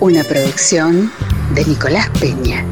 [0.00, 1.12] Una producción
[1.54, 2.64] de Nicolás Peña.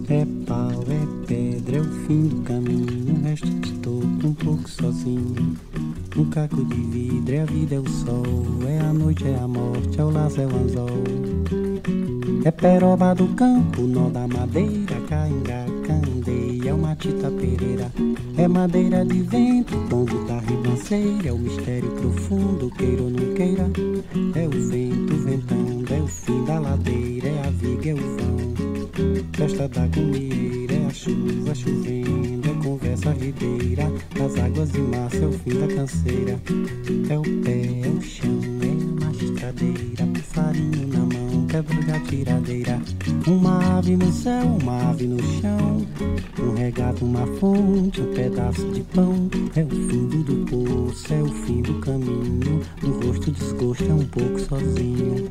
[0.10, 3.14] É pau, é pedra, é o fim do.
[3.14, 3.70] O resto
[4.68, 5.69] sozinho.
[6.20, 8.26] Um caco de vidro, é a vida, é o sol.
[8.68, 10.90] É a noite, é a morte, é o laço, é o anzol.
[12.44, 17.90] É peroba do campo, nó da madeira, cainga, candeia, é uma tita pereira.
[18.38, 21.30] É madeira de vento, pombo da ribanceira.
[21.30, 23.70] É o mistério profundo, queira ou não queira.
[24.36, 27.30] É o vento ventando, é o fim da ladeira.
[27.30, 28.40] É a viga, é o vão.
[29.38, 33.84] Festa da comieira, a chuva chovendo, é conversa ribeira,
[34.26, 36.40] as águas de massa é o fim da canseira.
[37.10, 42.82] É o pé, é o chão, é uma estradeira, passarinho na mão, quebra da tiradeira.
[43.28, 45.86] Uma ave no céu, uma ave no chão,
[46.40, 49.30] um regato, uma fonte, um pedaço de pão.
[49.56, 54.06] É o fundo do poço, é o fim do caminho, no rosto desgosto é um
[54.06, 55.30] pouco sozinho.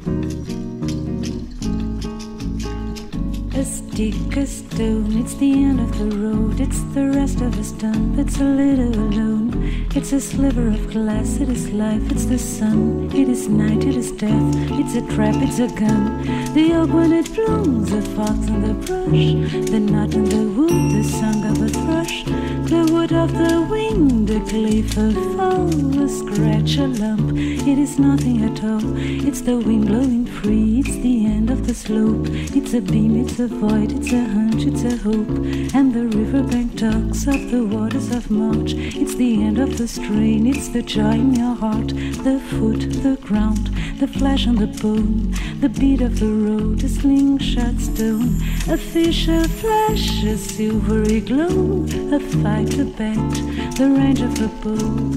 [3.59, 7.71] A stick, a stone, it's the end of the road, it's the rest of us
[7.71, 9.89] stump, it's a little alone.
[9.97, 13.97] It's a sliver of glass, it is life, it's the sun, it is night, it
[13.97, 16.23] is death, it's a trap, it's a gun.
[16.55, 20.93] The oak when it blooms, the fox in the brush, the knot in the wood,
[20.93, 22.25] the song of a thrush,
[22.69, 27.33] the wood of the wind, a fall, a scratch, a lump.
[27.37, 28.83] It is nothing at all,
[29.27, 33.39] it's the wind blowing free, it's the end of the slope, it's a beam, it's
[33.39, 35.29] a void, it's a hunch, it's a hope.
[35.75, 38.75] And the riverbank talks of the waters of March.
[38.75, 43.17] It's the end of the strain, it's the joy in your heart, the foot, the
[43.23, 48.37] ground, the flesh on the bone, the beat of the road, a slingshot stone,
[48.69, 52.21] a fish, a flash, a silvery glow, a
[52.59, 54.75] fight, a bet, the range of the bull,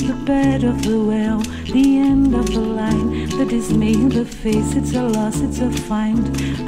[0.08, 1.40] the bed of the well,
[1.74, 5.72] the end of the line, the dismay in the face, it's a loss, it's a
[5.72, 6.20] find,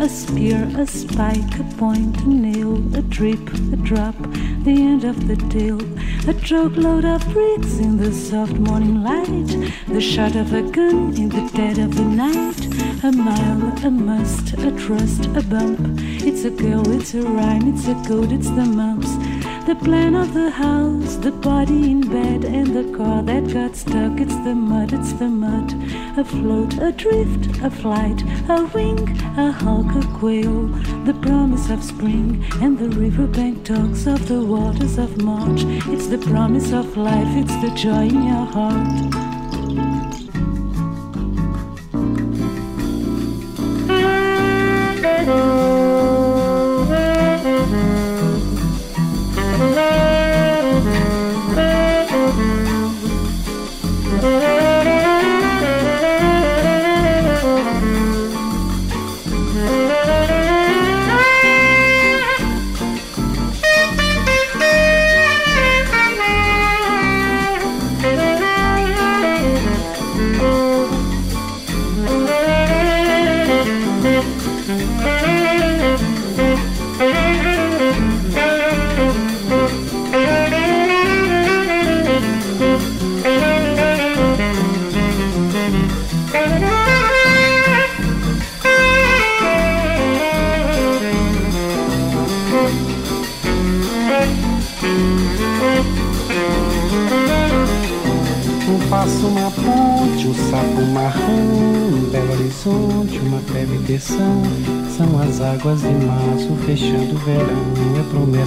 [0.02, 4.16] a spear, a spike, a point, a nail, a drip, a drop,
[4.64, 5.80] the end of the deal.
[6.26, 11.30] A truckload of bricks in the soft morning light, the shot of a gun in
[11.30, 12.62] the dead of the night.
[13.04, 16.00] A mile, a must, a trust, a bump.
[16.24, 19.12] It's a girl, it's a rhyme, it's a code, it's the mumps.
[19.66, 24.20] The plan of the house, the body in bed, and the car that got stuck.
[24.20, 25.74] It's the mud, it's the mud.
[26.18, 30.68] A float, a flight, a wing, a hawk, a quail.
[31.06, 35.64] The promise of spring, and the riverbank talks of the waters of March.
[35.88, 39.33] It's the promise of life, it's the joy in your heart.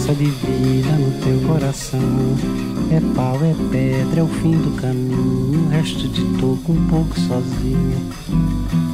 [0.07, 2.01] De vida no teu coração.
[2.91, 5.67] É pau, é pedra, é o fim do caminho.
[5.67, 8.13] O resto de toco um pouco sozinho.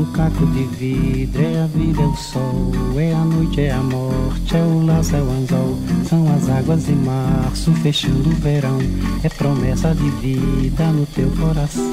[0.00, 2.73] O caco de vidro é a vida, é o sol.
[2.97, 5.79] É a noite, é a morte, é o laço, é o anzol.
[6.09, 8.79] São as águas de março fechando o verão.
[9.23, 11.93] É promessa de vida no teu coração.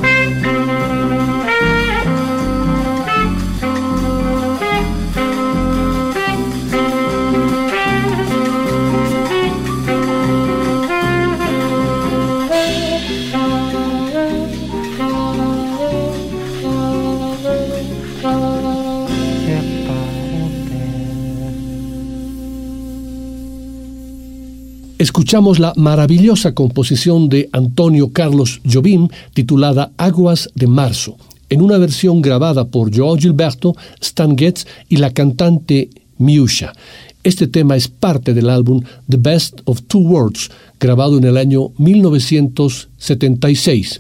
[25.20, 31.18] Escuchamos la maravillosa composición de Antonio Carlos Jobim titulada Aguas de Marzo,
[31.50, 35.90] en una versión grabada por Joao Gilberto, Stan Getz y la cantante
[36.20, 36.72] Miusha.
[37.22, 41.72] Este tema es parte del álbum The Best of Two Worlds, grabado en el año
[41.78, 44.00] 1976.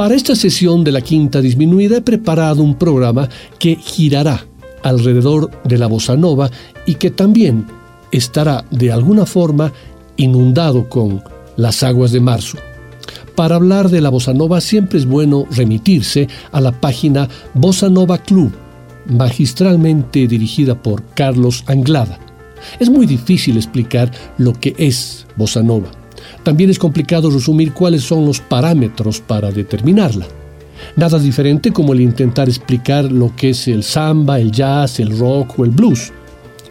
[0.00, 4.46] Para esta sesión de la quinta disminuida he preparado un programa que girará
[4.82, 6.50] alrededor de la bossa nova
[6.86, 7.66] y que también
[8.10, 9.74] estará de alguna forma
[10.16, 11.22] inundado con
[11.58, 12.56] las aguas de marzo.
[13.34, 18.16] Para hablar de la bossa nova siempre es bueno remitirse a la página Bossa Nova
[18.16, 18.52] Club,
[19.04, 22.18] magistralmente dirigida por Carlos Anglada.
[22.78, 25.99] Es muy difícil explicar lo que es bossa nova
[26.42, 30.26] también es complicado resumir cuáles son los parámetros para determinarla.
[30.96, 35.58] Nada diferente como el intentar explicar lo que es el samba, el jazz, el rock
[35.58, 36.12] o el blues.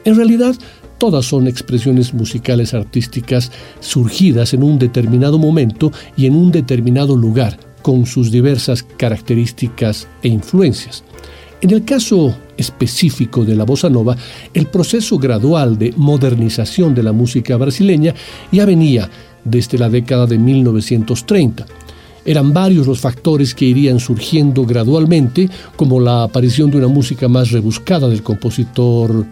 [0.03, 0.55] En realidad,
[0.97, 7.57] todas son expresiones musicales artísticas surgidas en un determinado momento y en un determinado lugar,
[7.81, 11.03] con sus diversas características e influencias.
[11.61, 14.15] En el caso específico de la bossa nova,
[14.53, 18.13] el proceso gradual de modernización de la música brasileña
[18.51, 19.09] ya venía
[19.43, 21.65] desde la década de 1930.
[22.25, 27.51] Eran varios los factores que irían surgiendo gradualmente, como la aparición de una música más
[27.51, 29.25] rebuscada del compositor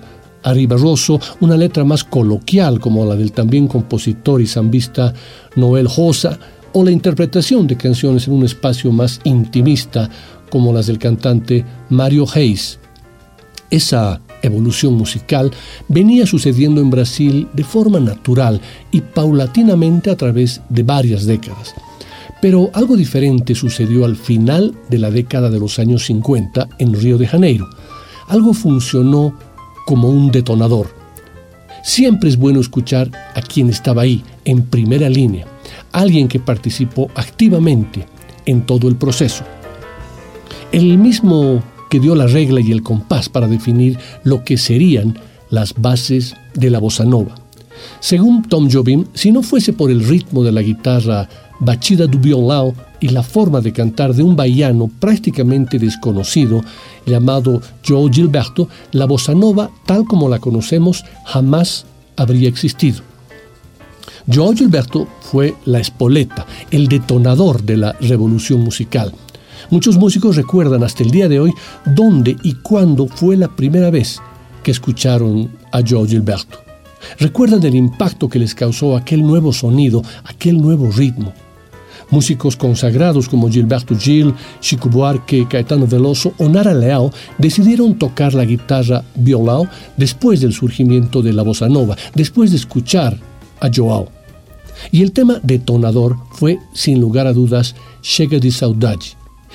[0.44, 5.14] Ari Barroso, una letra más coloquial como la del también compositor y zambista
[5.56, 6.40] Noel Josa,
[6.74, 10.10] o la interpretación de canciones en un espacio más intimista
[10.50, 12.80] como las del cantante Mario Hayes.
[13.70, 15.52] Esa evolución musical
[15.88, 18.60] venía sucediendo en Brasil de forma natural
[18.92, 21.74] y paulatinamente a través de varias décadas.
[22.42, 27.18] Pero algo diferente sucedió al final de la década de los años 50 en Río
[27.18, 27.68] de Janeiro.
[28.28, 29.34] Algo funcionó
[29.86, 30.94] como un detonador.
[31.84, 35.48] Siempre es bueno escuchar a quien estaba ahí, en primera línea,
[35.94, 38.06] alguien que participó activamente
[38.46, 39.46] en todo el proceso.
[40.72, 45.18] El mismo que dio la regla y el compás para definir lo que serían
[45.50, 47.36] las bases de la bossa nova.
[48.00, 51.30] Según Tom Jobim, si no fuese por el ritmo de la guitarra
[51.60, 56.64] bachida du violão y la forma de cantar de un baiano prácticamente desconocido
[57.06, 63.02] llamado Joe Gilberto, la bossa nova, tal como la conocemos, jamás habría existido.
[64.32, 69.14] Joe Gilberto fue la espoleta, el detonador de la revolución musical
[69.70, 71.54] Muchos músicos recuerdan hasta el día de hoy
[71.86, 74.22] dónde y cuándo fue la primera vez
[74.64, 76.60] que escucharon a Joe Gilberto.
[77.20, 81.34] Recuerdan el impacto que les causó aquel nuevo sonido, aquel nuevo ritmo.
[82.10, 88.46] Músicos consagrados como Gilberto Gil, Chico Buarque, Caetano Veloso o Nara Leao decidieron tocar la
[88.46, 93.20] guitarra violao después del surgimiento de la bossa nova, después de escuchar
[93.60, 94.08] a Joao.
[94.92, 99.18] Y el tema detonador fue, sin lugar a dudas, Chega de Saudade,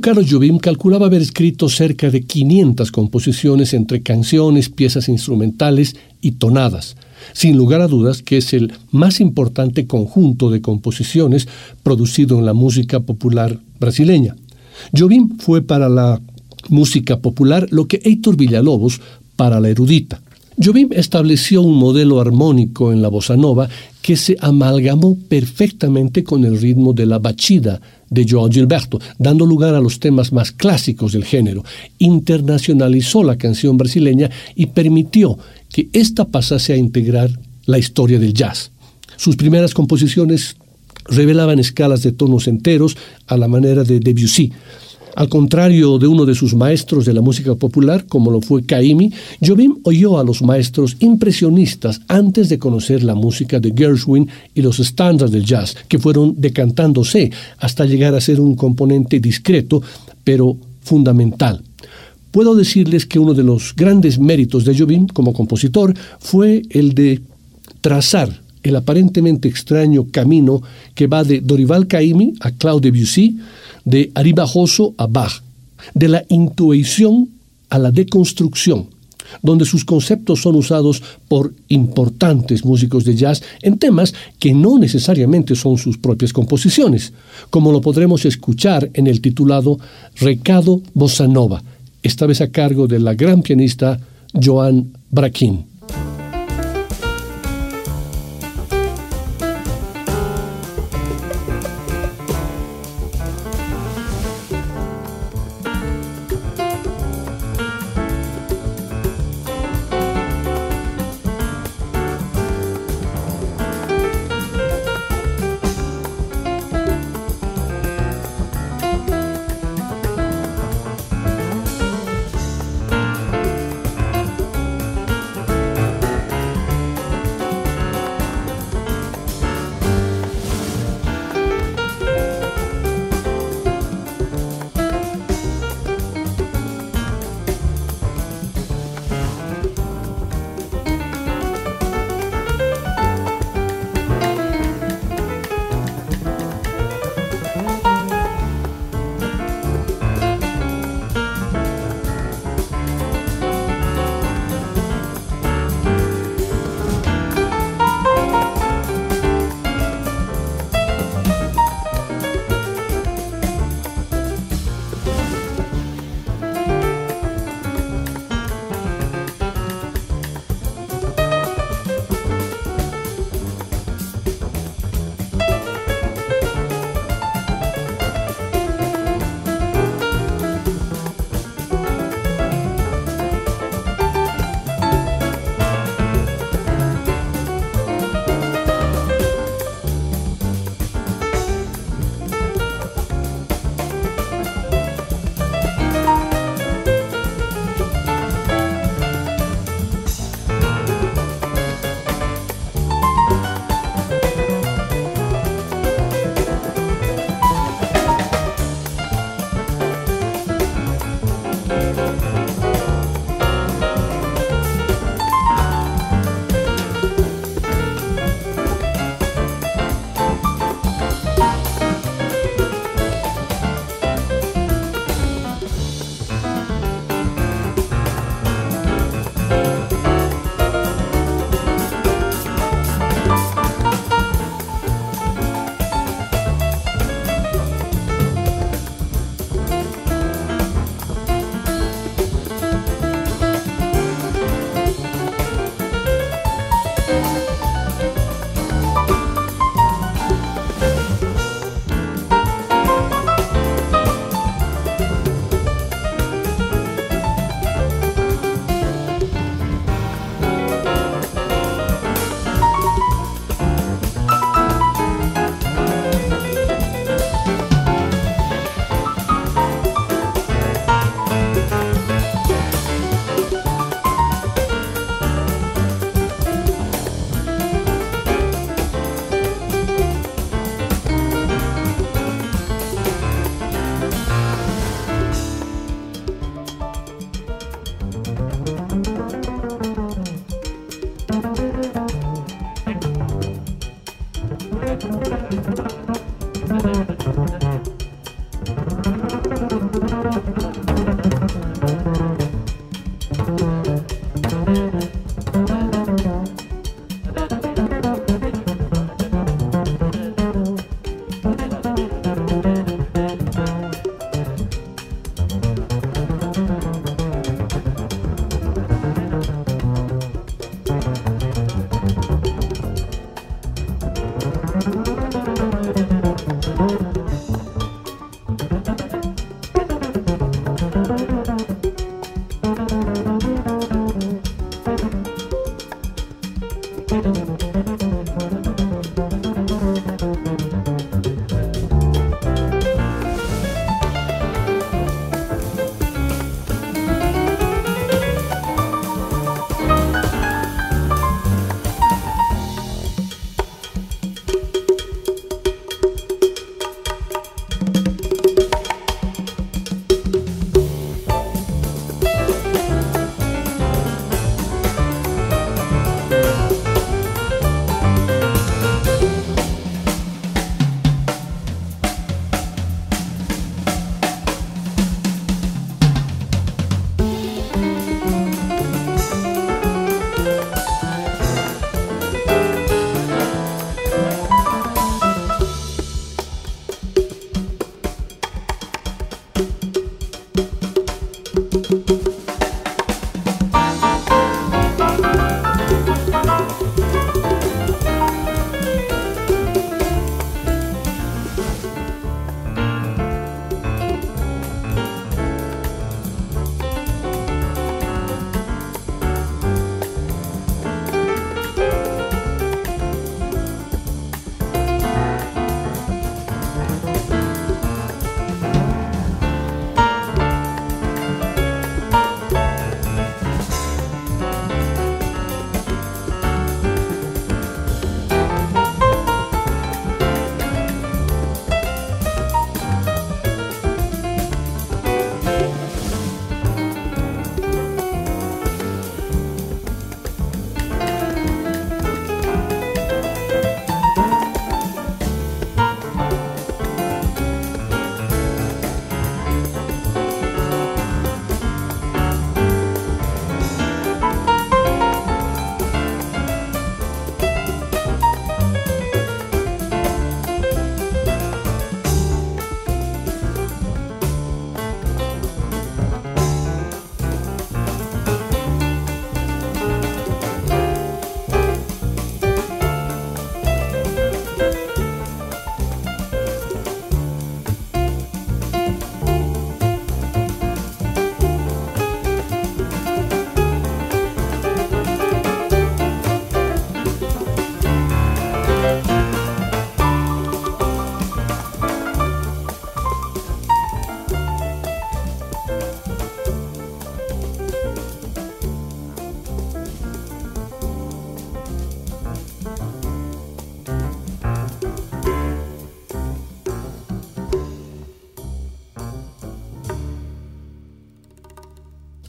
[0.00, 6.96] Carlos Jobim calculaba haber escrito cerca de 500 composiciones entre canciones, piezas instrumentales y tonadas,
[7.32, 11.48] sin lugar a dudas que es el más importante conjunto de composiciones
[11.82, 14.36] producido en la música popular brasileña.
[14.96, 16.20] Jobim fue para la
[16.68, 19.00] música popular lo que Heitor Villalobos
[19.36, 20.20] para la erudita.
[20.62, 23.68] Jobim estableció un modelo armónico en la bossa nova
[24.02, 27.80] que se amalgamó perfectamente con el ritmo de la bachida
[28.14, 31.64] de Joao Gilberto, dando lugar a los temas más clásicos del género.
[31.98, 37.30] Internacionalizó la canción brasileña y permitió que ésta pasase a integrar
[37.66, 38.70] la historia del jazz.
[39.16, 40.56] Sus primeras composiciones
[41.06, 44.52] revelaban escalas de tonos enteros a la manera de Debussy,
[45.16, 49.12] al contrario de uno de sus maestros de la música popular, como lo fue Caimi,
[49.44, 54.80] Jobim oyó a los maestros impresionistas antes de conocer la música de Gershwin y los
[54.80, 59.82] estándares del jazz, que fueron decantándose hasta llegar a ser un componente discreto,
[60.22, 61.62] pero fundamental.
[62.30, 67.20] Puedo decirles que uno de los grandes méritos de Jobim como compositor fue el de
[67.80, 70.62] trazar el aparentemente extraño camino
[70.94, 73.38] que va de Dorival Caymmi a Claude Debussy,
[73.84, 75.42] de Aribajoso a Bach,
[75.92, 77.28] de la intuición
[77.68, 78.88] a la deconstrucción,
[79.42, 85.54] donde sus conceptos son usados por importantes músicos de jazz en temas que no necesariamente
[85.54, 87.12] son sus propias composiciones,
[87.50, 89.78] como lo podremos escuchar en el titulado
[90.16, 91.62] Recado Bossa Nova,
[92.02, 94.00] esta vez a cargo de la gran pianista
[94.32, 95.73] Joan Braquin.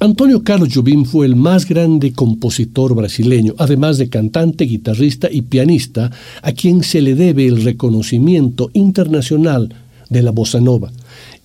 [0.05, 6.11] Antonio Carlos Jobim fue el más grande compositor brasileño, además de cantante, guitarrista y pianista,
[6.43, 9.73] a quien se le debe el reconocimiento internacional
[10.07, 10.91] de la bossa nova.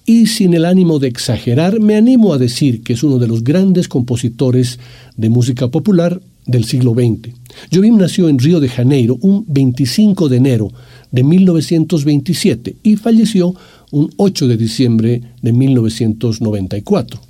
[0.05, 3.45] Y sin el ánimo de exagerar, me animo a decir que es uno de los
[3.45, 4.79] grandes compositores
[5.17, 7.35] de música popular del siglo XX.
[7.73, 10.71] Jobim nació en Río de Janeiro un 25 de enero
[11.11, 13.55] de 1927 y falleció
[13.91, 17.30] un 8 de diciembre de 1994.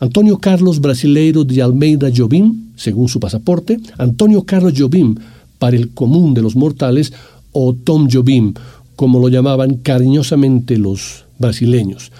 [0.00, 5.16] Antonio Carlos Brasileiro de Almeida Jobim, según su pasaporte, Antonio Carlos Jobim,
[5.58, 7.12] para el común de los mortales,
[7.50, 8.54] o Tom Jobim,
[8.94, 12.12] como lo llamaban cariñosamente los brasileños.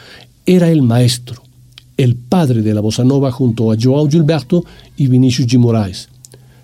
[0.45, 1.43] Era el maestro,
[1.97, 4.65] el padre de la bossa nova junto a João Gilberto
[4.97, 6.09] y Vinicius de Moraes,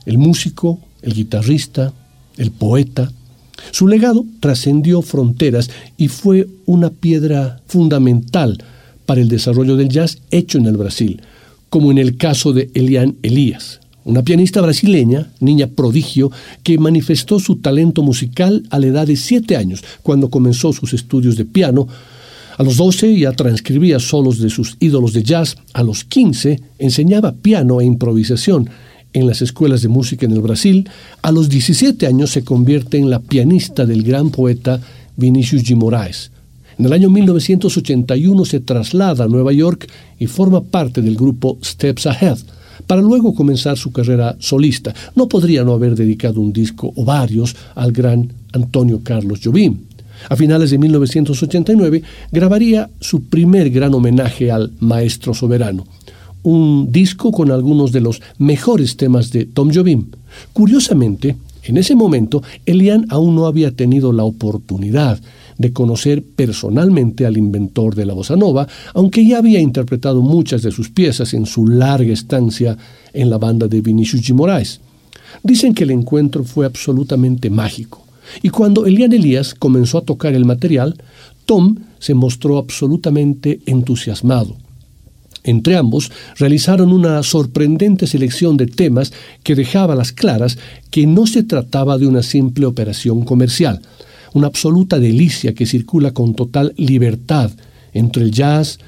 [0.06, 1.92] el músico, el guitarrista,
[2.36, 3.12] el poeta.
[3.70, 8.58] Su legado trascendió fronteras y fue una piedra fundamental
[9.06, 11.20] para el desarrollo del jazz hecho en el Brasil,
[11.70, 16.30] como en el caso de Eliane Elias, una pianista brasileña, niña prodigio,
[16.62, 21.36] que manifestó su talento musical a la edad de siete años, cuando comenzó sus estudios
[21.36, 21.88] de piano.
[22.58, 25.56] A los 12 ya transcribía solos de sus ídolos de jazz.
[25.72, 28.68] A los 15 enseñaba piano e improvisación
[29.14, 30.88] en las escuelas de música en el Brasil.
[31.22, 34.80] A los 17 años se convierte en la pianista del gran poeta
[35.16, 36.30] Vinicius de Moraes.
[36.78, 42.06] En el año 1981 se traslada a Nueva York y forma parte del grupo Steps
[42.06, 42.38] Ahead,
[42.86, 44.92] para luego comenzar su carrera solista.
[45.14, 49.78] No podría no haber dedicado un disco o varios al gran Antonio Carlos Jobim.
[50.28, 55.86] A finales de 1989 grabaría su primer gran homenaje al maestro soberano,
[56.42, 60.06] un disco con algunos de los mejores temas de Tom Jobim.
[60.52, 65.20] Curiosamente, en ese momento, Elian aún no había tenido la oportunidad
[65.58, 70.70] de conocer personalmente al inventor de la bossa nova, aunque ya había interpretado muchas de
[70.70, 72.76] sus piezas en su larga estancia
[73.12, 74.34] en la banda de Vinicius G.
[74.34, 74.80] Moraes.
[75.42, 78.04] Dicen que el encuentro fue absolutamente mágico,
[78.42, 80.96] y cuando Elian Elías comenzó a tocar el material,
[81.44, 84.56] Tom se mostró absolutamente entusiasmado.
[85.44, 89.12] Entre ambos realizaron una sorprendente selección de temas
[89.42, 90.58] que dejaba las claras
[90.90, 93.82] que no se trataba de una simple operación comercial,
[94.34, 97.50] una absoluta delicia que circula con total libertad
[97.92, 98.78] entre el jazz,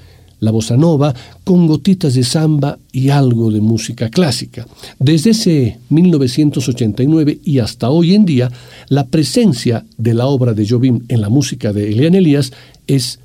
[0.40, 4.66] la bossa nova, con gotitas de samba y algo de música clásica.
[4.98, 8.50] Desde ese 1989 y hasta hoy en día,
[8.88, 12.52] la presencia de la obra de Jobim en la música de Elian Elias
[12.86, 13.18] es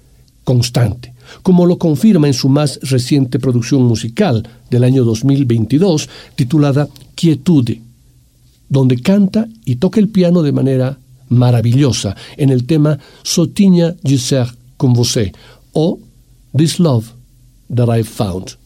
[0.44, 7.82] constante, como lo confirma en su más reciente producción musical del año 2022, titulada Quietude,
[8.70, 10.98] donde canta y toca el piano de manera
[11.32, 15.32] maravillosa en el tema Sotinha de ser com você
[15.74, 15.98] o
[16.56, 17.08] This Love
[17.74, 18.61] That I Found.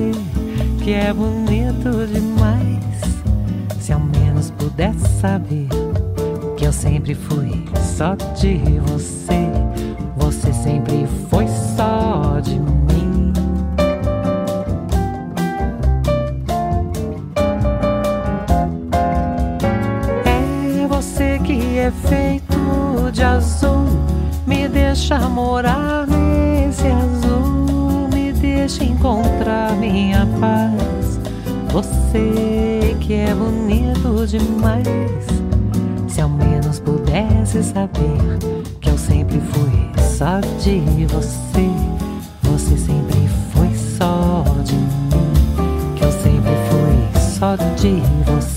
[0.00, 0.12] você
[0.82, 2.80] que é bonito demais.
[3.78, 5.68] Se ao menos pudesse saber
[6.56, 7.64] que eu sempre fui
[7.96, 9.48] só de você,
[10.16, 13.32] você sempre foi só de mim.
[20.24, 23.84] É você que é feito de azul,
[24.46, 27.29] me deixa morar nesse azul
[28.60, 31.18] deixa encontrar minha paz.
[31.72, 34.86] Você que é bonito demais,
[36.06, 38.20] se ao menos pudesse saber
[38.78, 41.70] que eu sempre fui só de você.
[42.42, 45.94] Você sempre foi só de mim.
[45.96, 48.02] Que eu sempre fui só de.
[48.30, 48.49] Você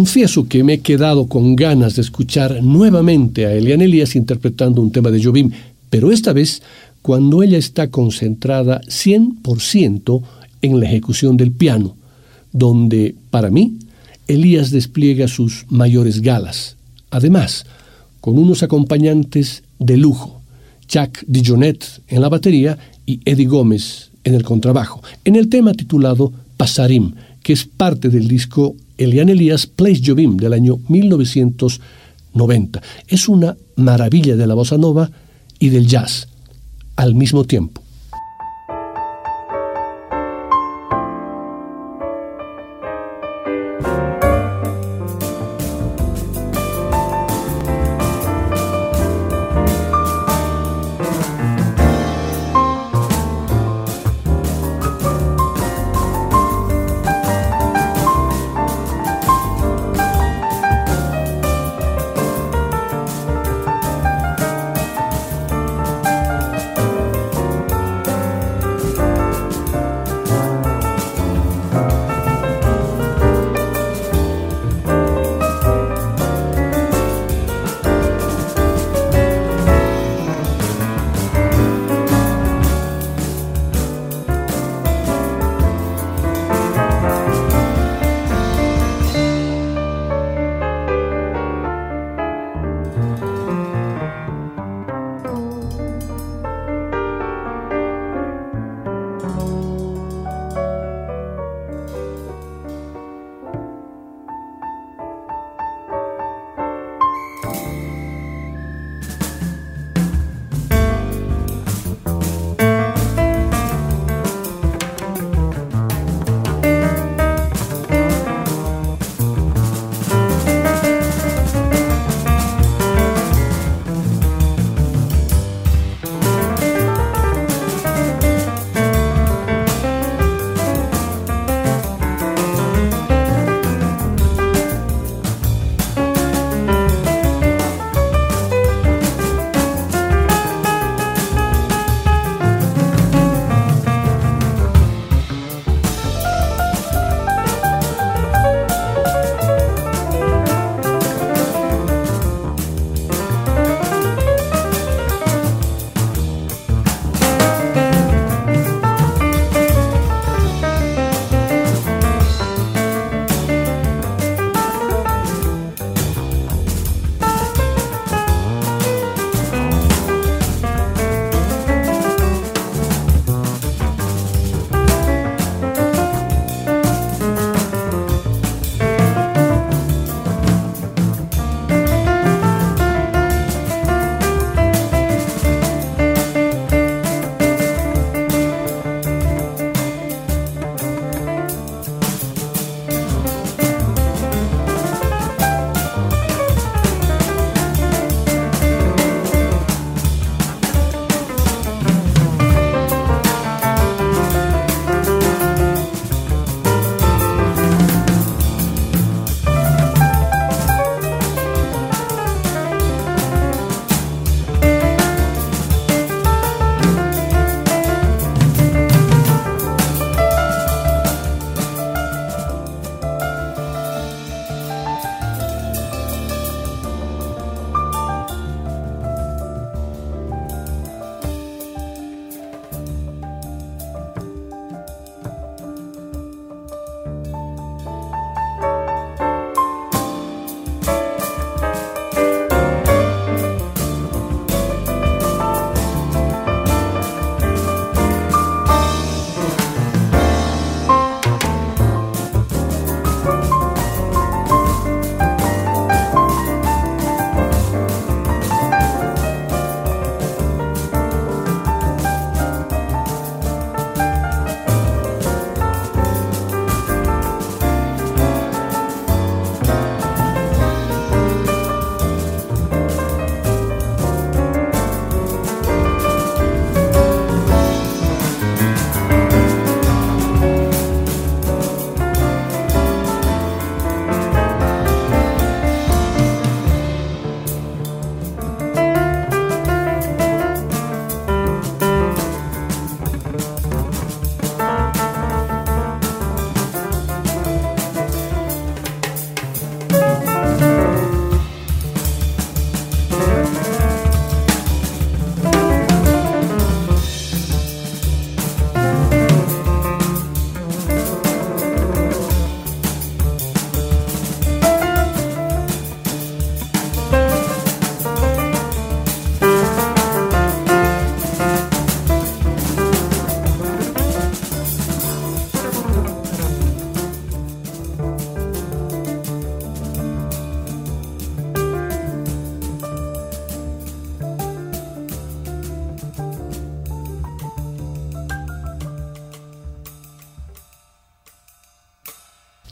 [0.00, 4.92] confieso que me he quedado con ganas de escuchar nuevamente a Eliane Elías interpretando un
[4.92, 5.50] tema de Jobim,
[5.90, 6.62] pero esta vez
[7.02, 10.22] cuando ella está concentrada 100%
[10.62, 11.96] en la ejecución del piano,
[12.50, 13.74] donde, para mí,
[14.26, 16.76] Elías despliega sus mayores galas.
[17.10, 17.66] Además,
[18.22, 20.40] con unos acompañantes de lujo,
[20.88, 26.32] Jack Dijonet en la batería y Eddie Gómez en el contrabajo, en el tema titulado
[26.56, 32.82] Pasarim, que es parte del disco Elian Elias Plays Jobim del año 1990.
[33.08, 35.10] Es una maravilla de la bossa nova
[35.58, 36.28] y del jazz
[36.96, 37.82] al mismo tiempo.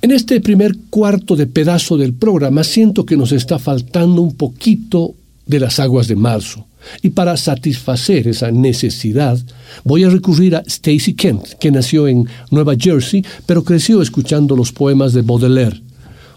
[0.08, 5.14] En este primer cuarto de pedazo del programa siento que nos está faltando un poquito
[5.44, 6.64] de las aguas de marzo.
[7.02, 9.38] Y para satisfacer esa necesidad,
[9.84, 14.72] voy a recurrir a Stacy Kent, que nació en Nueva Jersey, pero creció escuchando los
[14.72, 15.82] poemas de Baudelaire.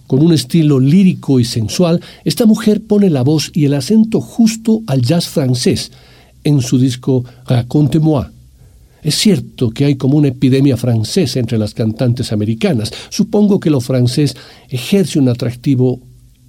[0.06, 4.82] Con un estilo lírico y sensual, esta mujer pone la voz y el acento justo
[4.86, 5.94] al jazz francés
[6.44, 8.41] en su disco Raconte-moi.
[9.04, 12.92] Es cierto que hay como una epidemia francesa entre las cantantes americanas.
[13.10, 14.36] Supongo que lo francés
[14.70, 16.00] ejerce un atractivo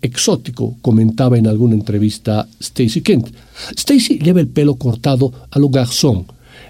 [0.02, 3.28] exótico, comentaba en alguna entrevista Stacy Kent.
[3.76, 6.26] Stacy lleva el pelo cortado a lo garçon,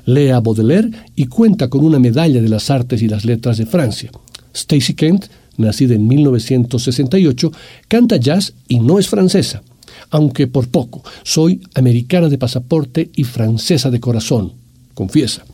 [0.07, 3.67] lee a Baudelaire y cuenta con una medalla de las artes y las letras de
[3.67, 4.11] Francia.
[4.55, 7.53] Stacy Kent, nacida en 1968,
[7.89, 9.63] canta jazz y no es francesa,
[10.11, 11.03] aunque por poco.
[11.25, 14.53] Soy americana de pasaporte y francesa de corazón,
[14.95, 15.45] confiesa.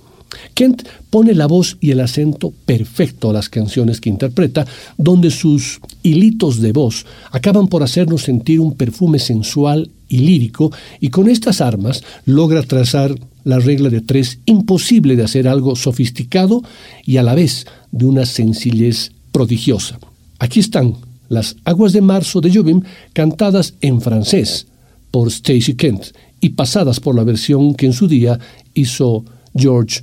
[0.54, 5.80] Kent pone la voz y el acento perfecto a las canciones que interpreta, donde sus
[6.02, 11.60] hilitos de voz acaban por hacernos sentir un perfume sensual y lírico, y con estas
[11.60, 13.14] armas logra trazar
[13.44, 16.62] la regla de tres imposible de hacer algo sofisticado
[17.04, 19.98] y a la vez de una sencillez prodigiosa.
[20.38, 20.94] Aquí están
[21.28, 24.66] las aguas de marzo de Jobim cantadas en francés
[25.10, 26.06] por Stacy Kent
[26.40, 28.38] y pasadas por la versión que en su día
[28.74, 30.02] hizo George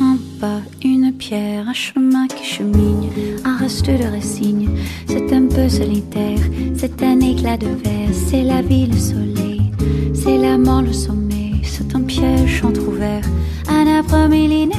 [0.00, 3.10] En bas, une pierre, un chemin qui chemine,
[3.44, 4.70] un reste de récine.
[5.06, 6.38] C'est un peu solitaire,
[6.76, 9.70] c'est un éclat de verre, c'est la vie, le soleil,
[10.14, 13.24] c'est la mort, le sommeil, c'est un piège entrouvert,
[13.68, 14.78] un arbre millénaire.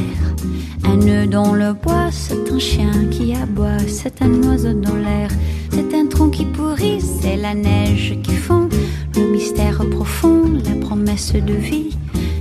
[0.91, 5.29] Un nœud dans le bois, c'est un chien qui aboie, c'est un oiseau dans l'air,
[5.69, 8.67] c'est un tronc qui pourrit, c'est la neige qui fond,
[9.15, 11.95] le mystère profond, la promesse de vie.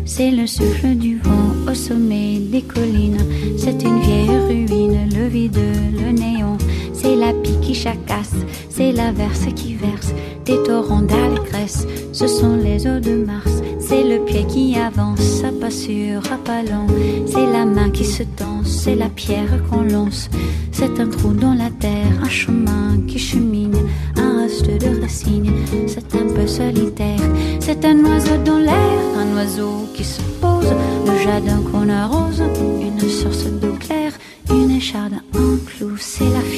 [0.07, 3.23] C'est le souffle du vent au sommet des collines.
[3.59, 5.61] C'est une vieille ruine, le vide,
[5.93, 6.57] le néant.
[6.95, 8.35] C'est la pie qui chacasse,
[8.79, 10.15] c'est la verse qui verse
[10.45, 11.85] des torrents d'allégresse.
[12.13, 16.37] Ce sont les eaux de Mars, c'est le pied qui avance, à pas sûr, à
[16.37, 16.87] pas lent.
[17.27, 20.31] C'est la main qui se tend, c'est la pierre qu'on lance.
[20.71, 23.79] C'est un trou dans la terre, un chemin qui chemine,
[24.17, 25.53] un reste de racines.
[25.89, 27.27] C'est un peu solitaire,
[27.59, 30.73] c'est un oiseau dans l'air, un oiseau qui se pose,
[31.05, 32.45] le jardin qu'on arrose,
[32.81, 34.13] une source d'eau claire,
[34.51, 36.58] une écharde, un clou, c'est la monte,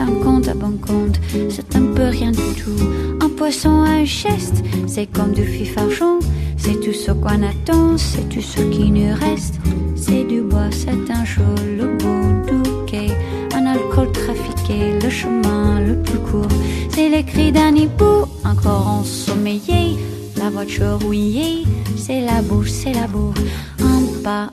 [0.00, 2.84] un compte à bon compte, c'est un peu rien du tout,
[3.20, 6.20] un poisson un geste, c'est comme du fifarchon,
[6.56, 9.56] c'est tout ce qu'on attend, c'est tout ce qui nous reste,
[9.96, 13.08] c'est du bois, c'est un jour, le beau douquet,
[13.54, 16.48] un alcool trafiqué, le chemin le plus court,
[16.90, 19.96] c'est les cris d'un hibou, encore ensommeillé,
[20.36, 21.64] la voiture rouillée,
[21.96, 23.34] c'est la bouche, c'est la bourre,
[23.80, 24.50] un pas,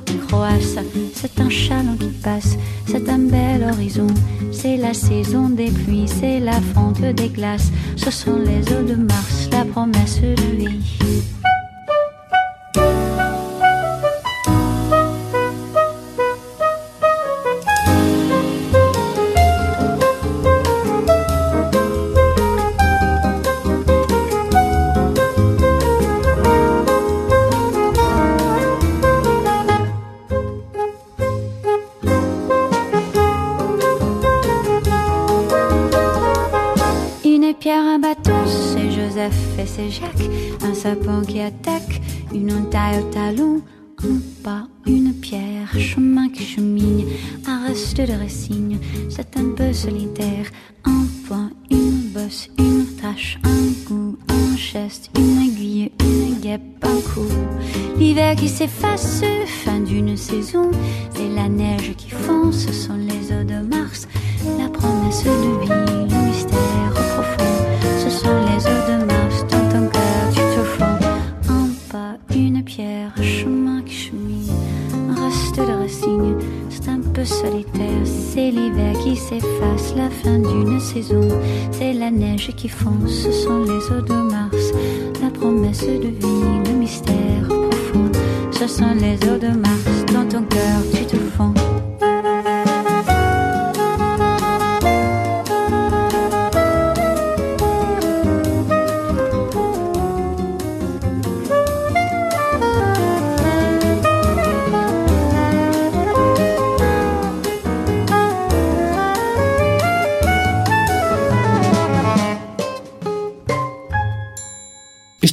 [0.00, 0.76] croasse,
[1.14, 4.06] c'est un chaland qui passe, c'est un bel horizon,
[4.50, 8.94] c'est la saison des pluies, c'est la fonte des glaces, ce sont les eaux de
[8.94, 11.41] Mars, la promesse de vie.
[88.62, 90.91] Ce sont les eaux de Mars dans ton cœur,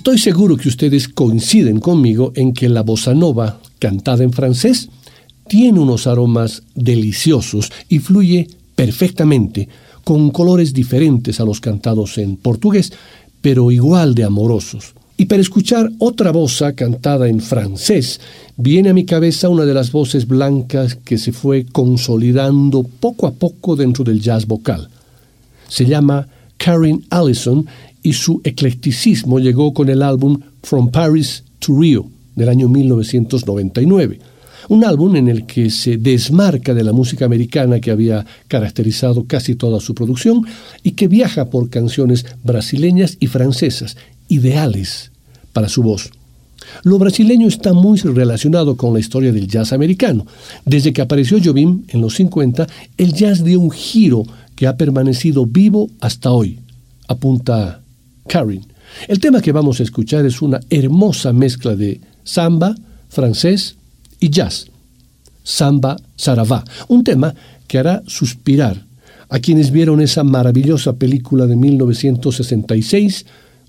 [0.10, 4.89] Estoy seguro que ustedes coinciden conmigo en que la bossa nova, cantada en francés,
[5.47, 9.70] tiene unos aromas deliciosos y fluye perfectamente,
[10.03, 12.91] con colores diferentes a los cantados en portugués,
[13.39, 14.95] pero igual de amorosos.
[15.16, 18.20] Y para escuchar otra bossa cantada en francés,
[18.57, 23.32] viene a mi cabeza una de las voces blancas que se fue consolidando poco a
[23.32, 24.89] poco dentro del jazz vocal.
[25.68, 27.68] Se llama Karen Allison
[28.01, 34.19] y su eclecticismo llegó con el álbum From Paris to Rio del año 1999
[34.69, 39.55] un álbum en el que se desmarca de la música americana que había caracterizado casi
[39.55, 40.45] toda su producción
[40.83, 43.97] y que viaja por canciones brasileñas y francesas,
[44.27, 45.11] ideales
[45.53, 46.11] para su voz.
[46.83, 50.27] Lo brasileño está muy relacionado con la historia del jazz americano.
[50.65, 54.23] Desde que apareció Jobim en los 50, el jazz dio un giro
[54.55, 56.59] que ha permanecido vivo hasta hoy,
[57.07, 57.81] apunta
[58.30, 58.65] Karen.
[59.07, 62.75] El tema que vamos a escuchar es una hermosa mezcla de samba,
[63.09, 63.75] francés,
[64.19, 64.67] y jazz,
[65.43, 67.34] Samba Saravá, un tema
[67.67, 68.86] que hará suspirar
[69.30, 73.25] a quienes vieron esa maravillosa película de 1966,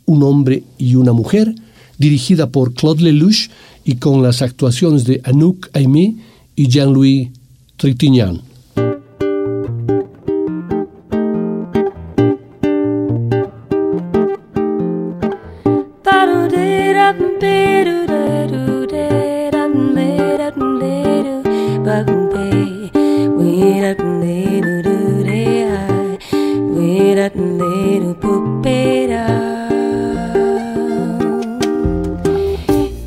[0.07, 1.55] Un hombre y una mujer,
[1.99, 3.49] dirigida por Claude Lelouch
[3.85, 6.17] y con las actuaciones de Anouk Aimé
[6.57, 7.29] y Jean-Louis
[7.77, 8.50] Trintignant.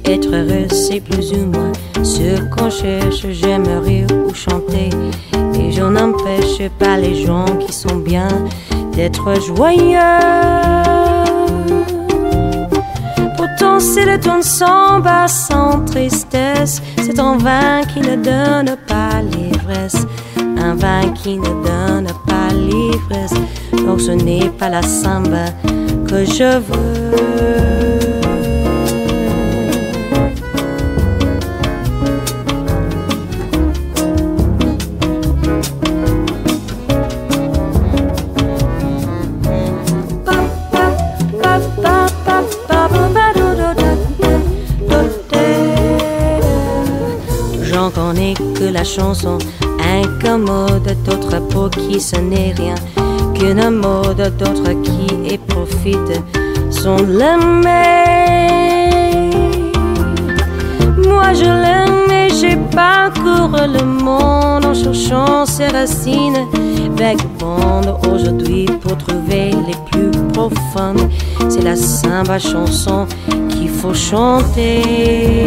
[0.05, 1.71] Être heureux, c'est plus ou moins
[2.03, 3.25] ce qu'on cherche.
[3.31, 4.89] J'aime rire ou chanter.
[5.59, 8.27] Et je n'empêche pas les gens qui sont bien
[8.95, 10.82] d'être joyeux.
[13.93, 16.81] C'est le ton samba sans tristesse.
[16.97, 20.07] C'est un vin qui ne donne pas l'ivresse.
[20.57, 23.35] Un vin qui ne donne pas l'ivresse.
[23.85, 25.45] Donc, ce n'est pas la samba
[26.07, 27.92] que je veux.
[48.83, 49.37] Chanson
[49.79, 52.75] incommode d'autres pour qui ce n'est rien
[53.33, 56.21] qu'une mode, d'autres qui y profitent
[56.69, 58.11] sont l'aimé.
[60.97, 66.47] Moi je l'aime et j'ai parcouru le monde en cherchant ses racines
[66.95, 71.09] vagabondes aujourd'hui pour trouver les plus profondes.
[71.49, 73.07] C'est la samba chanson
[73.49, 75.45] qu'il faut chanter.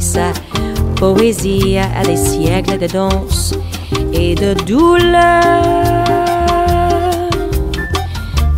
[0.00, 0.32] Sa
[0.96, 3.54] poésie à des siècles de danse
[4.12, 5.42] et de douleur.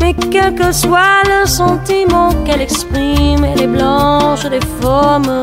[0.00, 5.42] Mais quel que soit le sentiment qu'elle exprime, elle est blanche des formes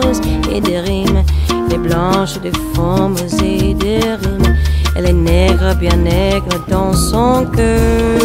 [0.51, 1.23] et des rimes,
[1.67, 4.55] elle est blanche des formes et des rimes.
[4.97, 8.21] Elle est nègre, bien nègre dans son cœur.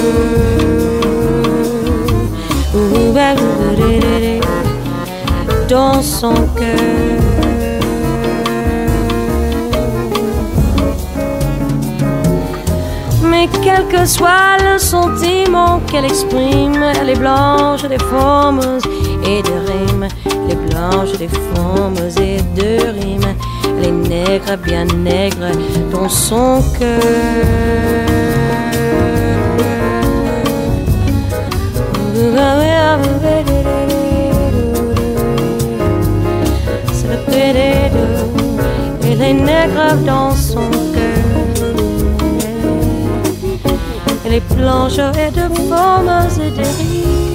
[5.69, 7.20] Dans son cœur.
[13.41, 18.61] Mais quel que soit le sentiment qu'elle exprime, elle est blanche des formes
[19.25, 20.09] et de rimes.
[20.27, 22.71] Elle est blanche des formes et de
[23.01, 23.35] rimes.
[23.79, 25.53] Elle est nègre, bien nègre
[25.91, 27.01] dans son cœur.
[39.13, 40.31] Elle est nègre dans
[44.61, 47.30] blanches et de formes et des rides.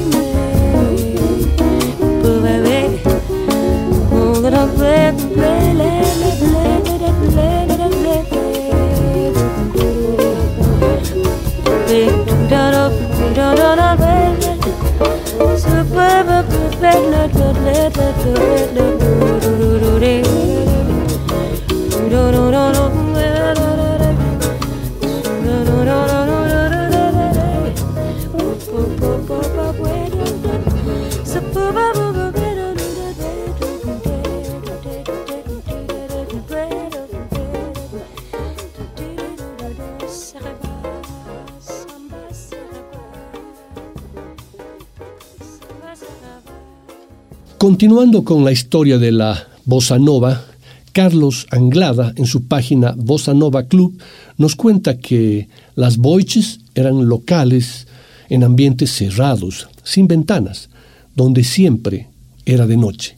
[47.96, 50.44] Continuando con la historia de la bossa nova,
[50.92, 53.98] Carlos Anglada, en su página Bossa Nova Club,
[54.38, 57.88] nos cuenta que las boiches eran locales
[58.28, 60.68] en ambientes cerrados, sin ventanas,
[61.16, 62.10] donde siempre
[62.46, 63.16] era de noche.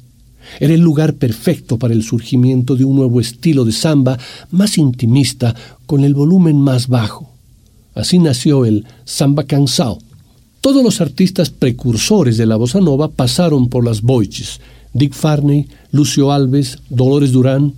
[0.59, 4.19] Era el lugar perfecto para el surgimiento de un nuevo estilo de samba
[4.51, 5.55] más intimista,
[5.87, 7.31] con el volumen más bajo.
[7.95, 9.97] Así nació el samba cansao,
[10.67, 14.59] todos los artistas precursores de la bossa nova pasaron por las boiches.
[14.91, 17.73] Dick Farney, Lucio Alves, Dolores Durán,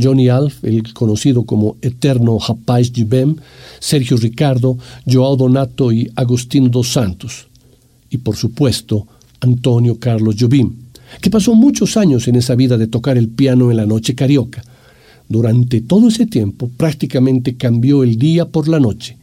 [0.00, 3.36] Johnny Alf, el conocido como Eterno Rapaz Gibem,
[3.80, 7.48] Sergio Ricardo, Joao Donato y Agustín dos Santos.
[8.08, 9.06] Y por supuesto,
[9.40, 10.72] Antonio Carlos Jobim,
[11.20, 14.64] que pasó muchos años en esa vida de tocar el piano en la noche carioca.
[15.28, 19.18] Durante todo ese tiempo prácticamente cambió el día por la noche.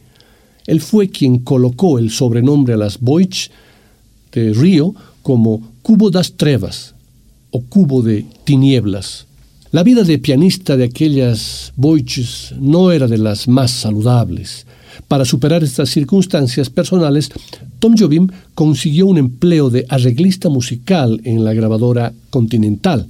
[0.66, 3.50] Él fue quien colocó el sobrenombre a las Boich
[4.32, 6.94] de Río como Cubo das Trevas
[7.50, 9.26] o Cubo de Tinieblas.
[9.72, 14.66] La vida de pianista de aquellas Boiches no era de las más saludables.
[15.06, 17.30] Para superar estas circunstancias personales,
[17.78, 23.06] Tom Jobim consiguió un empleo de arreglista musical en la grabadora Continental.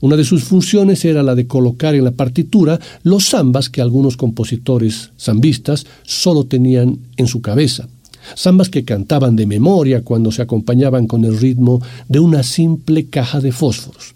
[0.00, 4.16] Una de sus funciones era la de colocar en la partitura los zambas que algunos
[4.16, 7.88] compositores zambistas solo tenían en su cabeza.
[8.36, 13.40] Zambas que cantaban de memoria cuando se acompañaban con el ritmo de una simple caja
[13.40, 14.14] de fósforos.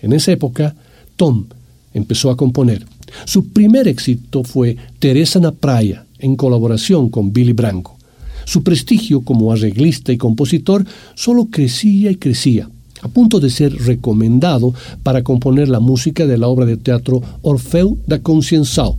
[0.00, 0.76] En esa época,
[1.16, 1.46] Tom
[1.92, 2.86] empezó a componer.
[3.24, 7.96] Su primer éxito fue Teresa na Praia, en colaboración con Billy Branco.
[8.44, 12.70] Su prestigio como arreglista y compositor solo crecía y crecía
[13.06, 17.96] a punto de ser recomendado para componer la música de la obra de teatro Orfeu
[18.06, 18.98] da Conceição,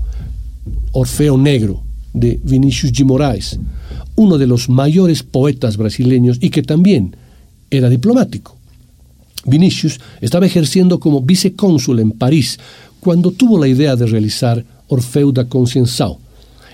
[0.94, 1.84] Orfeo Negro,
[2.14, 3.60] de Vinicius de Moraes,
[4.16, 7.16] uno de los mayores poetas brasileños y que también
[7.70, 8.56] era diplomático.
[9.46, 12.60] Vinicius estaba ejerciendo como vicecónsul en París
[13.00, 16.18] cuando tuvo la idea de realizar Orfeu da Conceição.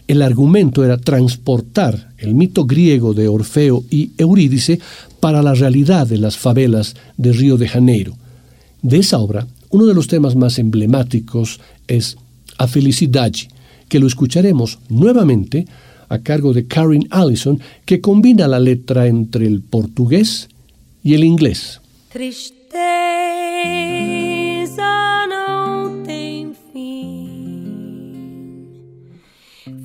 [0.08, 4.80] El argumento era transportar el mito griego de Orfeo y Eurídice
[5.20, 8.14] para la realidad de las favelas de Río de Janeiro.
[8.82, 12.18] De esa obra, uno de los temas más emblemáticos es
[12.58, 13.48] A Felicidade,
[13.88, 15.66] que lo escucharemos nuevamente
[16.10, 20.50] a cargo de Karen Allison, que combina la letra entre el portugués
[21.04, 21.80] y el inglés.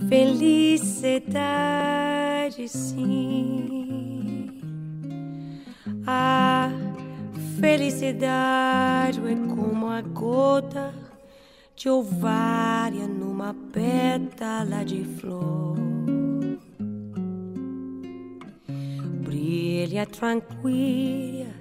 [0.09, 1.19] Felicidade
[2.69, 4.49] sim.
[6.07, 6.71] A
[7.61, 10.95] felicidade é como a gota
[11.77, 15.77] de ovária numa pétala de flor.
[19.23, 21.55] Brilha tranquila,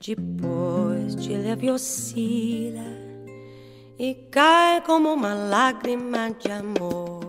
[0.00, 3.02] depois de leve oscila
[3.98, 7.21] e cai como uma lágrima de amor.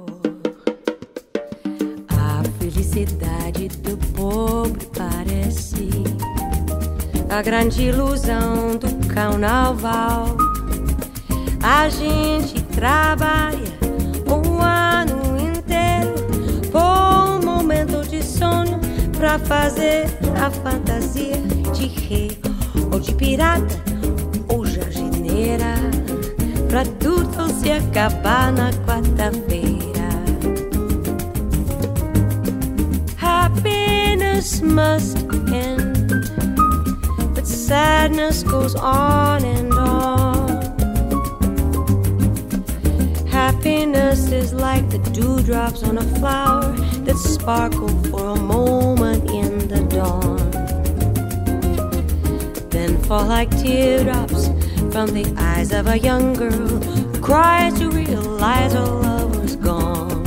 [2.93, 5.89] A felicidade do pobre parece
[7.27, 10.37] a grande ilusão do carnaval.
[11.63, 13.57] A gente trabalha
[14.27, 16.13] um ano inteiro
[16.71, 18.79] por um momento de sono
[19.17, 20.05] pra fazer
[20.39, 21.41] a fantasia
[21.73, 22.39] de rei
[22.91, 23.75] ou de pirata
[24.49, 25.73] ou jardineira
[26.69, 29.62] pra tudo se acabar na quarta-feira.
[34.43, 35.17] This must
[35.53, 36.09] end.
[37.33, 40.49] But sadness goes on and on.
[43.27, 46.73] Happiness is like the dewdrops on a flower
[47.05, 50.51] that sparkle for a moment in the dawn.
[52.69, 54.47] Then fall like teardrops
[54.91, 60.21] from the eyes of a young girl who cries to realize her love was gone.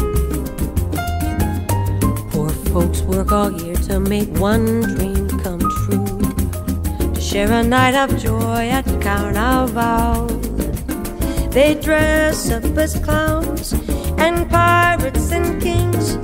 [2.31, 6.07] Poor folks work all year to make one dream come true.
[7.15, 10.27] To share a night of joy at Carnival.
[11.51, 13.73] They dress up as clowns
[14.19, 16.15] and pirates and kings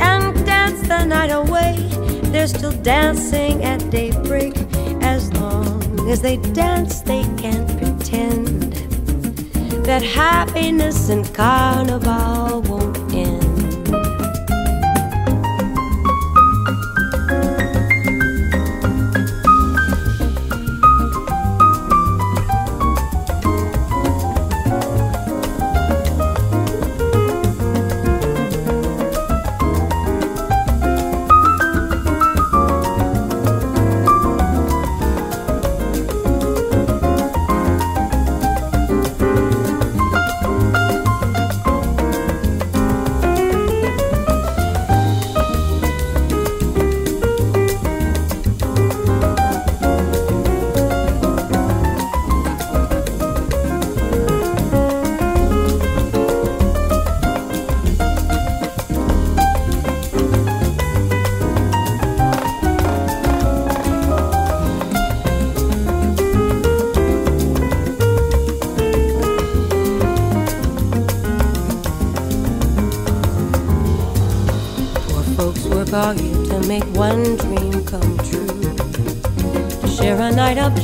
[0.00, 1.76] and dance the night away.
[2.32, 4.54] They're still dancing at daybreak.
[5.02, 8.72] As long as they dance, they can't pretend
[9.84, 12.62] that happiness and carnival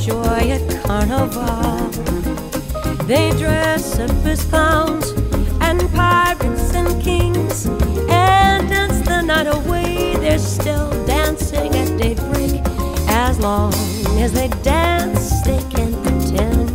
[0.01, 1.89] joy at Carnival.
[3.05, 5.11] They dress up as clowns
[5.61, 7.65] and pirates and kings
[8.09, 10.15] and dance the night away.
[10.17, 12.61] They're still dancing at daybreak.
[13.07, 13.73] As long
[14.19, 16.69] as they dance, they can pretend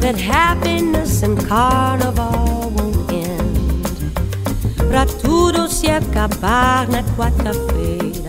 [0.00, 3.58] that happiness and carnival won't end.
[4.88, 8.28] Pra tudo se acabar na quarta-feira.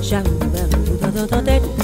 [0.00, 0.22] Já
[1.44, 1.75] tem um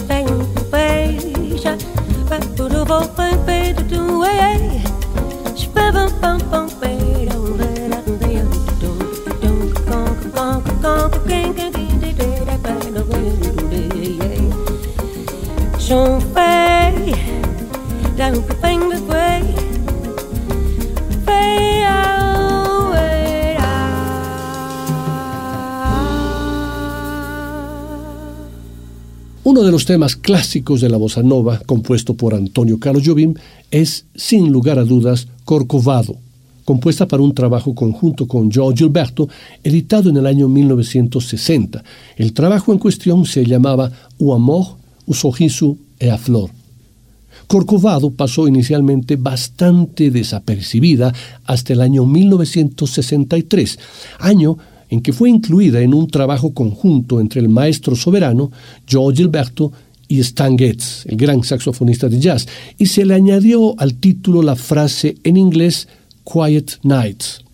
[29.53, 33.35] Uno de los temas clásicos de la bossa nova, compuesto por Antonio Carlos Jobim,
[33.73, 36.17] es, sin lugar a dudas, Corcovado,
[36.65, 39.29] compuesta para un trabajo conjunto con Joe Gilberto,
[39.65, 41.83] editado en el año 1960.
[42.17, 45.35] El trabajo en cuestión se llamaba O Amor, o
[45.99, 46.51] e a Flor.
[47.49, 51.13] Corcovado pasó inicialmente bastante desapercibida
[51.45, 53.79] hasta el año 1963,
[54.21, 54.57] año
[54.91, 58.53] en que fue incluida en un trabajo conjunto entre el maestro soberano,
[58.91, 59.73] Joe Gilberto,
[60.09, 62.47] y Stan Getz, el gran saxofonista de jazz,
[62.79, 65.89] y se le añadió al título la frase en inglés
[66.25, 67.45] Quiet Nights.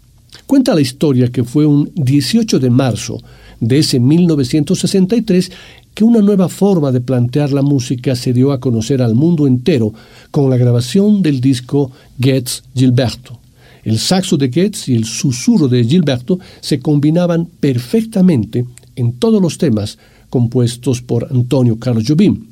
[0.46, 3.20] Cuenta la historia que fue un 18 de marzo
[3.60, 5.50] de ese 1963
[5.94, 9.92] que una nueva forma de plantear la música se dio a conocer al mundo entero
[10.30, 11.90] con la grabación del disco
[12.20, 13.38] Getz Gilberto.
[13.82, 18.64] El saxo de Getz y el susurro de Gilberto se combinaban perfectamente
[18.96, 19.98] en todos los temas
[20.30, 22.46] compuestos por Antonio Carlos Jobim,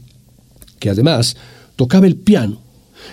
[0.78, 1.36] que además
[1.76, 2.60] tocaba el piano.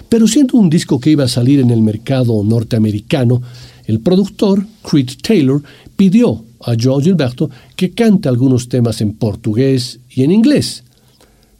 [0.10, 3.42] Pero siendo un disco que iba a salir en el mercado norteamericano,
[3.86, 5.62] el productor, Creed Taylor,
[5.96, 10.84] pidió a Joe Gilberto que cante algunos temas en portugués y en inglés.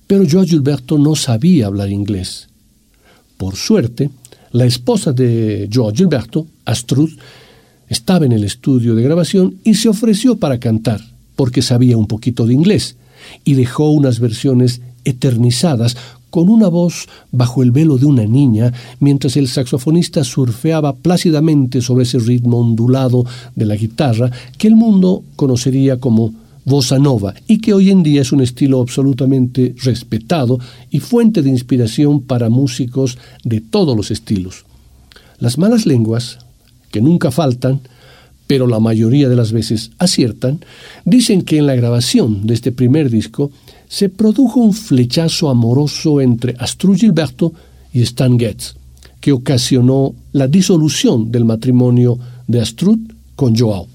[0.08, 2.48] Pero Joe Gilberto no sabía hablar inglés.
[3.38, 4.10] Por suerte,
[4.52, 7.10] la esposa de Joe Gilberto, Astrud,
[7.90, 11.02] estaba en el estudio de grabación y se ofreció para cantar,
[11.36, 12.98] porque sabía un poquito de inglés,
[13.44, 15.96] y dejó unas versiones eternizadas
[16.30, 22.06] con una voz bajo el velo de una niña, mientras el saxofonista surfeaba plácidamente sobre
[22.06, 23.24] ese ritmo ondulado
[23.56, 26.34] de la guitarra que el mundo conocería como
[26.66, 30.60] bossa nova y que hoy en día es un estilo absolutamente respetado
[30.90, 34.66] y fuente de inspiración para músicos de todos los estilos.
[35.38, 36.40] Las malas lenguas,
[36.90, 37.82] que nunca faltan,
[38.54, 40.60] pero la mayoría de las veces aciertan,
[41.06, 43.50] dicen que en la grabación de este primer disco
[43.90, 47.52] se produjo un flechazo amoroso entre Astrud Gilberto
[47.92, 48.76] y Stan Getz,
[49.20, 53.00] que ocasionó la disolución del matrimonio de Astrud
[53.36, 53.88] con Joao.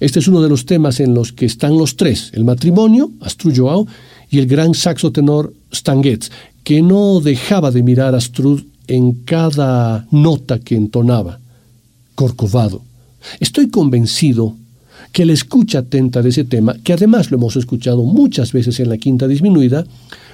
[0.00, 3.56] Este es uno de los temas en los que están los tres, el matrimonio, Astrud
[3.56, 3.86] Joao,
[4.30, 6.32] y el gran saxo tenor Stan Getz,
[6.64, 11.38] que no dejaba de mirar a Astrud en cada nota que entonaba.
[12.16, 12.89] Corcovado.
[13.38, 14.56] Estoy convencido
[15.12, 18.88] que la escucha atenta de ese tema, que además lo hemos escuchado muchas veces en
[18.88, 19.84] la quinta disminuida,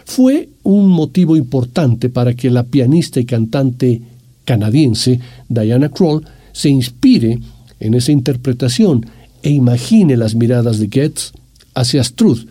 [0.04, 4.02] fue un motivo importante para que la pianista y cantante
[4.44, 7.38] canadiense Diana Kroll se inspire
[7.80, 9.06] en esa interpretación
[9.42, 11.32] e imagine las miradas de Getz
[11.74, 12.46] hacia Astrud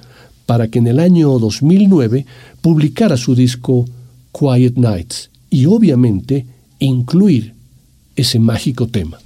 [0.46, 2.26] para que en el año 2009
[2.62, 3.86] publicara su disco
[4.38, 6.46] Quiet Nights y obviamente
[6.80, 7.54] incluir
[8.16, 9.18] ese mágico tema.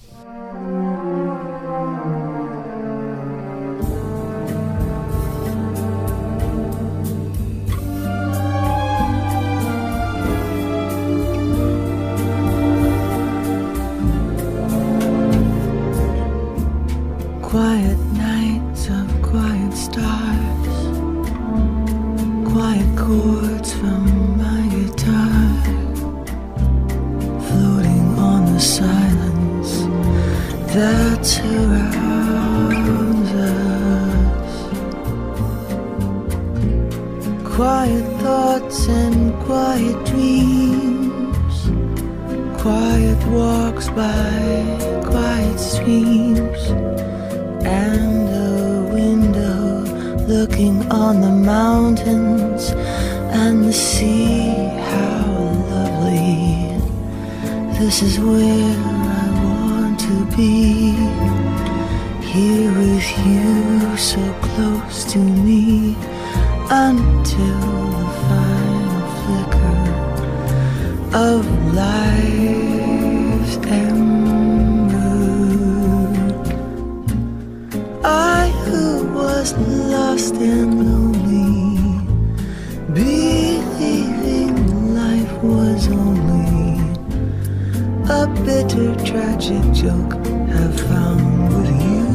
[88.50, 90.14] bitter tragic joke
[90.56, 92.06] Have found with you.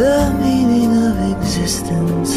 [0.00, 2.32] The meaning of existence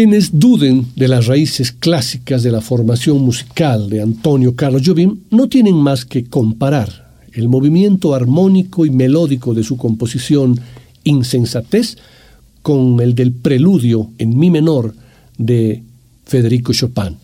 [0.00, 5.46] Quienes duden de las raíces clásicas de la formación musical de Antonio Carlos Jobim no
[5.46, 10.58] tienen más que comparar el movimiento armónico y melódico de su composición
[11.04, 11.98] Insensatez
[12.62, 14.94] con el del preludio en mi menor
[15.36, 15.82] de
[16.24, 17.18] Federico Chopin.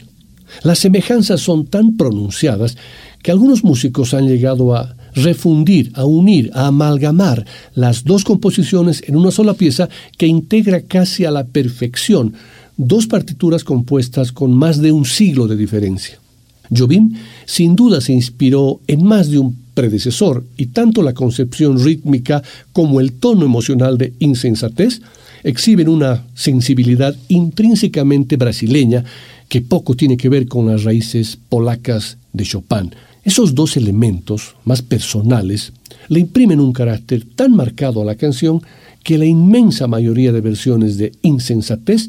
[0.63, 2.77] Las semejanzas son tan pronunciadas
[3.23, 9.17] que algunos músicos han llegado a refundir, a unir, a amalgamar las dos composiciones en
[9.17, 12.35] una sola pieza que integra casi a la perfección
[12.77, 16.19] dos partituras compuestas con más de un siglo de diferencia.
[16.75, 17.15] Jobim
[17.45, 23.01] sin duda se inspiró en más de un predecesor y tanto la concepción rítmica como
[23.01, 25.01] el tono emocional de insensatez
[25.45, 29.05] exhiben una sensibilidad intrínsecamente brasileña
[29.49, 32.91] que poco tiene que ver con las raíces polacas de Chopin.
[33.23, 35.73] Esos dos elementos, más personales,
[36.09, 38.61] le imprimen un carácter tan marcado a la canción
[39.03, 42.09] que la inmensa mayoría de versiones de insensatez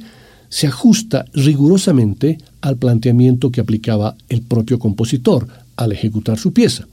[0.50, 6.88] se ajusta rigurosamente al planteamiento que aplicaba el propio compositor al ejecutar su pieza.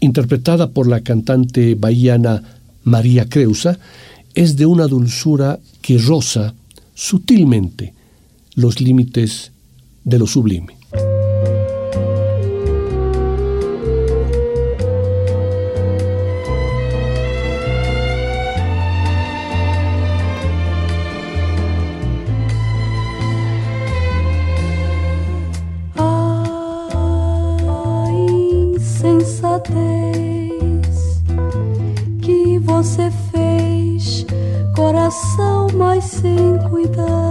[0.00, 2.42] Interpretada por la cantante bahiana
[2.84, 3.78] María Creusa,
[4.34, 6.54] es de una dulzura que roza
[6.94, 7.94] sutilmente
[8.54, 9.52] los límites
[10.04, 10.81] de lo sublime.
[36.02, 37.21] Coração, mas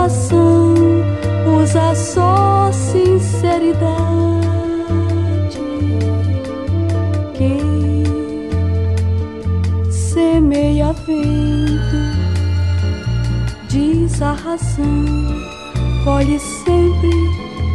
[0.00, 0.74] razão,
[1.60, 4.00] usa só sinceridade.
[7.34, 8.02] Que
[9.90, 12.00] semeia vento
[13.68, 15.04] diz a razão
[16.04, 17.10] colhe sempre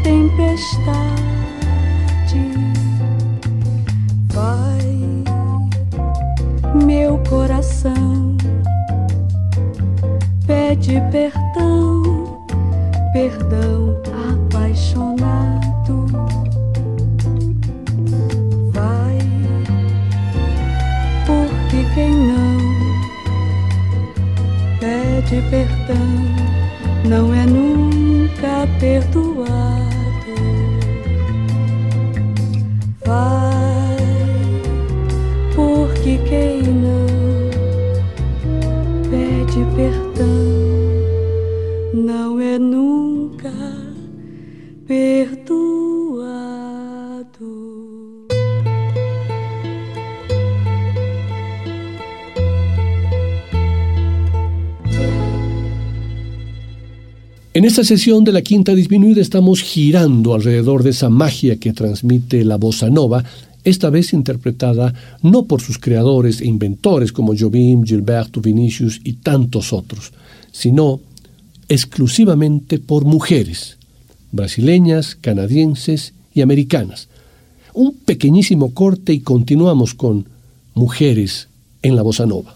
[0.03, 1.05] tempestade.
[4.33, 5.23] Vai
[6.83, 8.35] meu coração
[10.45, 11.94] pede perdão
[13.15, 13.95] perdão
[14.51, 16.05] apaixonado.
[18.73, 19.17] Vai,
[21.25, 22.57] porque quem não
[24.81, 25.95] pede perdão
[27.07, 29.74] não é nunca perdoado.
[57.65, 62.45] En esta sesión de la quinta disminuida estamos girando alrededor de esa magia que transmite
[62.45, 63.23] la bossa nova,
[63.63, 64.93] esta vez interpretada
[65.23, 70.13] no por sus creadores e inventores como Jobim, Gilberto, Vinicius y tantos otros,
[70.51, 71.01] sino
[71.67, 73.79] exclusivamente por mujeres,
[74.31, 77.07] brasileñas, canadienses y americanas.
[77.73, 80.27] Un pequeñísimo corte y continuamos con
[80.75, 81.47] Mujeres
[81.81, 82.55] en la Bossa Nova.